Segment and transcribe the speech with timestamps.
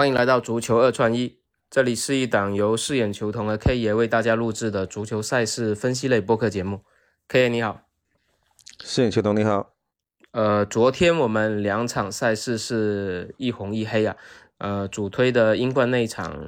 [0.00, 1.36] 欢迎来到足球二串一，
[1.68, 6.80] 这里是一档由饰演球童的 K 爷为大家录制的足球赛事分析类播客节目。
[7.28, 7.82] K 爷你好，
[8.82, 9.74] 饰演球童你好。
[10.30, 14.16] 呃，昨天我们两场赛事是一红一黑啊。
[14.60, 16.38] 呃，主推的英冠那场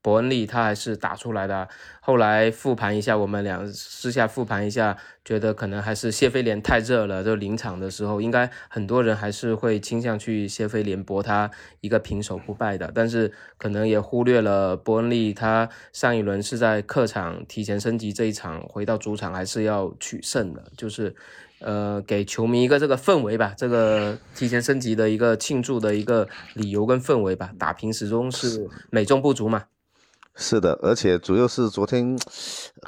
[0.00, 1.68] 伯恩利他还是打出来的。
[2.00, 7.24] 后来复盘一下，我们俩私下复盘一下，觉得可能还是谢菲联太热了。
[7.24, 11.50] 就临场的时候，应该很多人还是会倾向去谢菲联博他
[11.80, 12.92] 一个平手不败的。
[12.94, 21.16] 但是可能也忽略了伯恩利他上一轮是在客场提前升级，这一场回到主场还是要取胜的，就是。
[21.60, 27.50] 呃，给球迷一个这个氛围吧，这个提前升级的一个庆祝的一个理由跟氛围吧。
[27.58, 29.64] 打平始终是美中不足嘛。
[30.36, 32.16] 是的，而且主要是昨天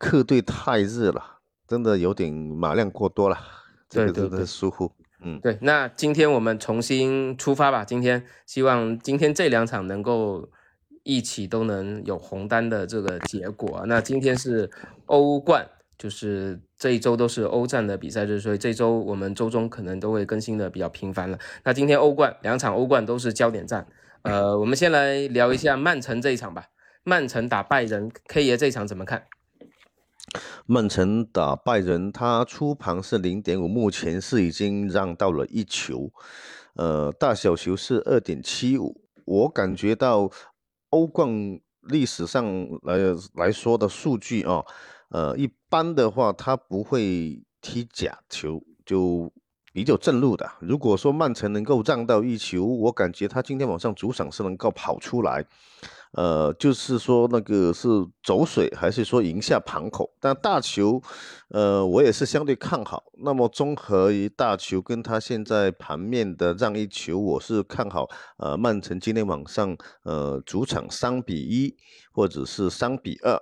[0.00, 3.38] 客队太热了，真的有点马量过多了，
[3.88, 4.90] 这个真的疏忽。
[5.22, 5.56] 嗯，对。
[5.62, 10.48] 那今天我们重新出发吧，今天希望今天这两场能够
[11.04, 13.84] 一起都能有红单的这个结果。
[13.86, 14.68] 那今天是
[15.06, 15.68] 欧冠。
[15.98, 21.38] 就是这一周都是欧战的比赛日，所以这周我们周中可能都会更新的比较频繁了。
[21.64, 23.86] 那今天欧冠两场欧冠都是焦点战，
[24.22, 26.66] 呃，我们先来聊一下曼城这一场吧。
[27.02, 29.24] 曼城打拜仁，K 爷这一场怎么看？
[30.66, 36.10] 曼城打拜仁，他出盘是零点五，目前是已经让到了一球，
[36.74, 39.00] 呃，大小球是二点七五。
[39.24, 40.30] 我感觉到
[40.90, 42.44] 欧冠历史上
[42.82, 42.98] 来
[43.34, 44.62] 来说的数据啊。
[45.10, 49.32] 呃，一般的话，他不会踢假球，就
[49.72, 50.50] 比较正路的。
[50.60, 55.46] 如果说曼城能够让到一球，我感觉他今天晚上主场是能够跑出来。
[56.12, 57.88] 呃，就是说那个是
[58.22, 60.10] 走水，还是说赢下盘口？
[60.18, 61.02] 但大球，
[61.50, 63.04] 呃，我也是相对看好。
[63.18, 71.76] 那么综合于大球跟他现在盘面的让一球，我是看好呃曼城今天晚上呃主场三比一
[72.12, 73.38] 或者是三比二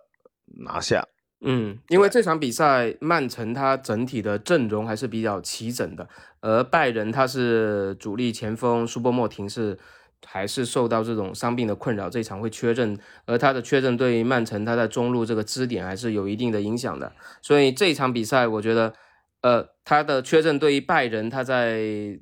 [0.64, 1.06] 拿下。
[1.46, 6.08] 嗯，因为这场比赛曼城他整体的阵容还是比较齐整的，
[6.40, 9.78] 而拜仁他是主力前锋舒波莫廷是
[10.24, 18.94] 还是受到这种伤病的困扰，这场会缺阵，而他的缺阵对于曼城他在中路这个支点还是有一定的影响的，所以这场比赛我觉得，
[19.42, 22.18] 呃，他的缺阵对于拜仁他在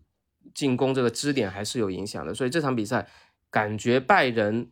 [0.53, 3.07] 进攻这个支点还是有影响的，所以这场比赛
[3.51, 4.69] 感觉拜仁。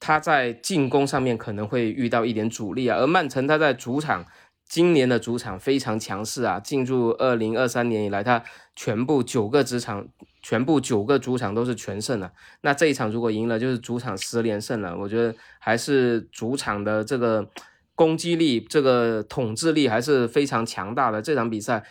[0.00, 4.24] 他在进攻上面可能会遇到一点阻力啊，而曼城他在主场
[4.68, 8.42] 今年的主场非常强势啊，进入二零二三年以来，他
[8.74, 10.08] 全部九个主场，
[10.42, 12.32] 全部九个主场都是全胜了。
[12.62, 14.96] 那这一场如果赢了，就是主场十连胜了。
[14.96, 17.48] 我觉得还是主场的这个
[17.94, 21.22] 攻击力、这个统治力还是非常强大的。
[21.22, 21.84] 这场比赛，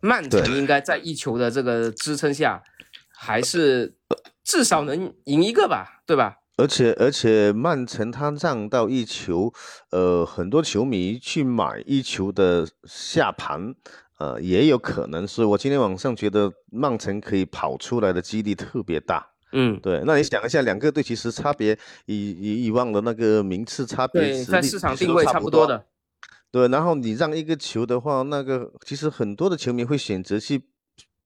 [0.00, 2.62] 曼城应该在一球的这个支撑下，
[3.10, 3.96] 还是
[4.44, 6.36] 至少能赢一个吧，对吧？
[6.60, 9.50] 而且而且，曼城他让到一球，
[9.90, 13.74] 呃，很多球迷去买一球的下盘，
[14.18, 19.26] 呃，也有可能是我今天晚上觉得曼城可以跑出来的几率特别大。
[19.52, 20.02] 嗯，对。
[20.04, 25.86] 那你想一下，两个队其实差别以以以往的那个名次差别，对，在市场定位差不多的。
[26.50, 30.62] 对，然后你让一个球的话，那个其实很多的球迷会选择去。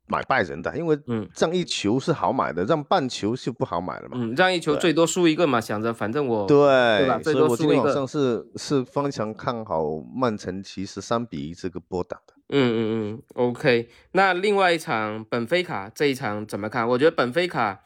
[0.06, 4.18] 买拜仁的，因为嗯，让一球是好买的，让半球是不好买了嘛。
[4.20, 6.56] 嗯，让一球最多输一个嘛，想着反正我对，
[6.98, 7.18] 对吧？
[7.22, 9.82] 所以我今天晚上是是非常看好
[10.14, 12.34] 曼城，其实三比一这个波打的。
[12.50, 12.78] 嗯嗯
[13.14, 13.88] 嗯，OK。
[14.12, 16.86] 那另外一场本菲卡这一场怎么看？
[16.86, 17.80] 我觉得本菲卡，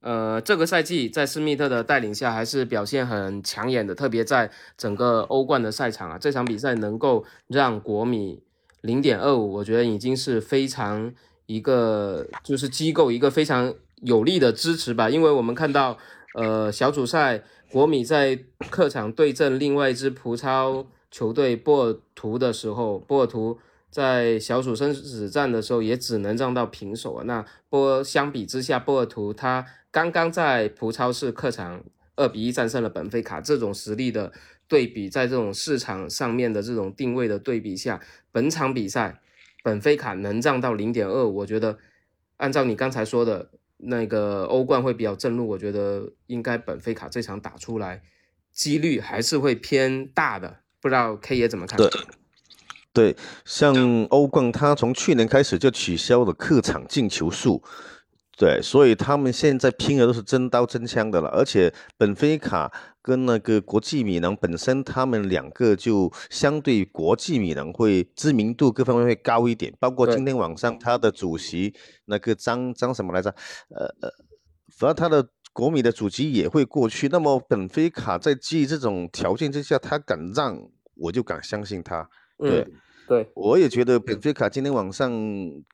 [0.00, 8.42] 呃，这个赛季在施密特的带领下还是表现很抢眼的，特别在整个欧冠的赛场啊，这场比赛能够让国米
[8.80, 11.12] 零点二五，我觉得已经是非常。
[11.54, 15.98] 一个就是机构一个非常有力的支持吧，因为我们看到，
[16.34, 18.38] 呃，小组赛国米在
[18.70, 23.58] 客场对阵另外一支葡超球队波尔图的时候，波尔图
[23.90, 27.24] 在小组生死战的时候也只能让到平手啊。
[27.26, 31.84] 那波相比之下，波尔图他刚刚在葡超是客场
[32.16, 34.32] 二比一战胜了本菲卡，这种实力的
[34.66, 38.00] 对比，在这种市场上面的这种定位的对比下，
[38.32, 39.20] 本场比赛。
[39.62, 41.78] 本菲卡能让到零点二，我觉得
[42.36, 48.02] 按照你刚才说的那个欧冠会比较正路，我觉得应该本菲卡这场打出来
[48.52, 51.78] 几率还是会偏大的，不知道 K 爷怎么看？
[51.78, 51.90] 对，
[52.92, 53.74] 对，像
[54.10, 57.62] 欧冠，他从去年开始就取消了客场进球数。
[58.38, 71.74] 对，所以他们现在拼的都是真刀真枪的了，而且本菲卡跟那个国际米兰本身，他们两个就相对国际米兰会知名度各方面会高一点，包括今天晚上他的主席
[72.06, 73.28] 那个张张什么来着？
[73.68, 74.10] 呃呃，
[74.78, 77.08] 反正他的国米的主席也会过去。
[77.08, 80.58] 那么本菲卡在基于这种条件之下，他敢让，
[80.94, 82.08] 我就敢相信他。
[82.38, 82.66] 对，
[83.06, 85.12] 对，我也觉得本菲卡今天晚上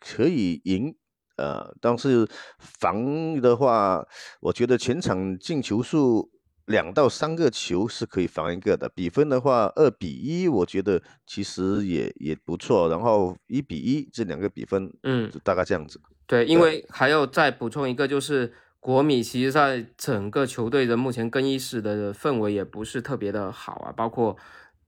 [0.01, 0.93] 可以赢。
[1.39, 4.07] 呃，但是防的话，
[4.41, 6.31] 我觉得全场进球数
[6.67, 8.89] 两到三个球是可以防一个的。
[8.91, 12.89] 比分的话，二比一，我觉得其实也也不错。
[12.89, 16.01] 然后一比一这两个比分，嗯，大概这样子。
[16.27, 24.37] 对，因为还要再补充一个，就是国米其实在整个球队的目前更衣室的氛围也不是特别的好啊，包括。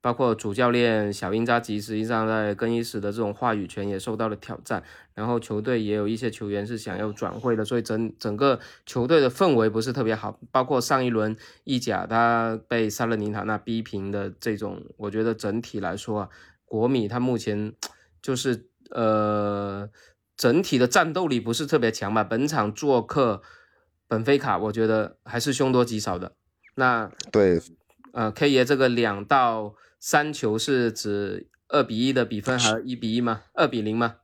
[0.03, 4.83] 包括主教练小英扎吉，实际上在更衣室的这种话语权也受到了挑战。
[5.15, 10.41] 然后球队也有一些球员是想要转会的，所以整整个球队的氛围不是特别好。
[10.51, 16.29] 包括上一轮意甲他被萨勒尼塔那逼平的这种，我觉得整体来说啊，
[16.65, 17.75] 国米他目前
[18.23, 19.91] 就是呃
[20.35, 22.25] 整体的战斗力不是特别强吧。
[22.25, 23.43] 本场做客
[24.09, 26.33] 本菲卡，我觉得还是凶多吉少的。
[26.77, 27.61] 那对，
[28.15, 29.75] 呃，K 爷这个两到。
[30.01, 33.43] 三球是指二比一的比分，还是一比一吗？
[33.53, 34.17] 二比零吗？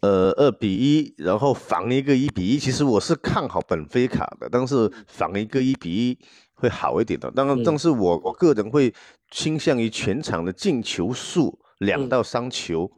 [0.00, 2.58] 呃，二比一，然后防一个一比一。
[2.58, 6.18] 其实我是看好本菲卡的，但是防一个一比一
[6.54, 7.30] 会好一点的。
[7.30, 8.92] 当然，但是我我个人会
[9.30, 12.90] 倾向于全场的进球数两到三球。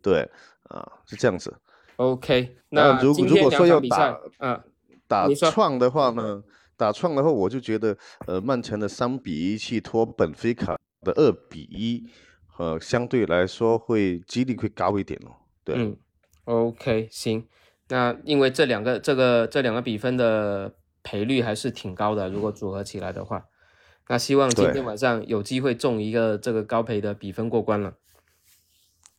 [0.00, 0.28] 对，
[0.68, 1.56] 啊，是这样子。
[1.96, 4.60] OK，那如如果说要打，嗯，
[5.08, 6.42] 打创的话呢，
[6.76, 10.78] 打创的话，我就觉得，呃，曼城的三比一去拖本菲卡。
[11.02, 12.08] 的二比一，
[12.58, 15.36] 呃，相对来说会几率会高一点哦。
[15.64, 15.96] 对，嗯
[16.44, 17.46] ，OK，行，
[17.88, 23.46] 那因为这两个这个这两个比分的赔率还是挺高的，如果组合起来的话，
[24.08, 27.94] 那希望今天晚上有机会中一个这个高赔的比分过关了。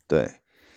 [0.07, 0.27] 对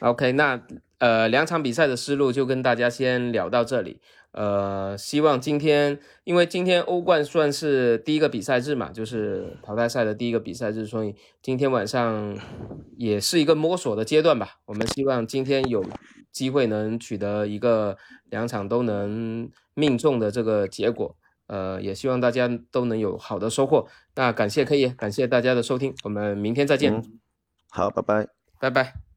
[0.00, 0.62] ，OK，那
[1.02, 4.00] 呃两场比赛的思路就跟大家先聊到这里。
[4.31, 12.38] 呃，希望今天，因为今天欧冠算是第一个比赛日嘛，就是淘汰赛的第一个比赛日，所以今天晚上
[12.96, 14.60] 也是一个摸索的阶段吧。
[14.66, 15.84] 我们希望今天有
[16.31, 17.99] 机会能取得一个
[18.31, 21.16] 两场都能命中的这个结果。
[21.49, 23.88] 呃，也希望大家都能有好的收获。
[24.14, 27.02] 那感谢可以，感谢大家的收听，我们明天再见。
[27.69, 28.28] 好，拜拜，
[28.60, 29.12] 拜拜。